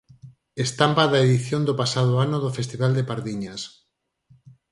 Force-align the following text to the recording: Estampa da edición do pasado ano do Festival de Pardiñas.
Estampa 0.65 1.03
da 1.11 1.19
edición 1.27 1.61
do 1.65 1.77
pasado 1.81 2.13
ano 2.25 2.37
do 2.43 2.51
Festival 2.57 2.91
de 2.95 3.07
Pardiñas. 3.09 3.61